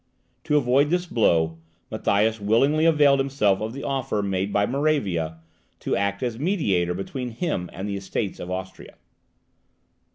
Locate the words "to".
0.45-0.57, 5.81-5.95